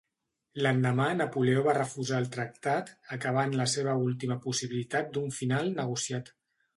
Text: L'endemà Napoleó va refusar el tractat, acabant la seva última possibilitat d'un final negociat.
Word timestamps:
L'endemà 0.65 1.09
Napoleó 1.17 1.65
va 1.67 1.75
refusar 1.77 2.17
el 2.21 2.29
tractat, 2.35 2.89
acabant 3.17 3.53
la 3.59 3.67
seva 3.75 3.93
última 4.07 4.39
possibilitat 4.47 5.13
d'un 5.19 5.29
final 5.41 5.71
negociat. 5.81 6.33